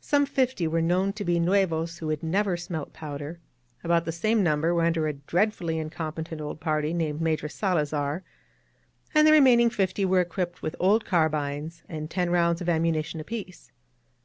Some 0.00 0.26
fifty 0.26 0.66
were 0.66 0.82
known 0.82 1.12
to 1.12 1.24
be 1.24 1.38
rmevas 1.38 2.00
who 2.00 2.08
had 2.08 2.24
never 2.24 2.56
smelt 2.56 2.92
powder, 2.92 3.38
about 3.84 4.04
the 4.06 4.10
same 4.10 4.42
number 4.42 4.74
were 4.74 4.82
under 4.82 5.06
a 5.06 5.12
dread 5.12 5.54
fully 5.54 5.78
incompetent 5.78 6.40
old 6.40 6.58
party 6.58 6.92
named 6.92 7.20
Major 7.20 7.48
Salazar, 7.48 8.24
and 9.14 9.24
the 9.24 9.30
remaining 9.30 9.70
fifty 9.70 10.04
were 10.04 10.20
equipped 10.20 10.62
with 10.62 10.74
old 10.80 11.04
carbines 11.04 11.84
and 11.88 12.10
ten 12.10 12.30
rounds 12.30 12.60
of 12.60 12.68
ammunition 12.68 13.20
apiece. 13.20 13.70